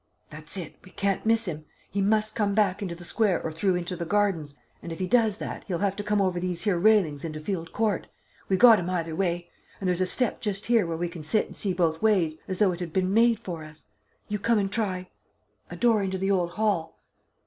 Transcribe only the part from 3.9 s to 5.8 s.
the gardens, and if he does that he'll